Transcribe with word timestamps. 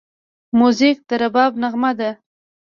موزیک 0.59 0.97
د 1.07 1.09
رباب 1.21 1.51
نغمه 1.61 1.91
ده. 1.99 2.09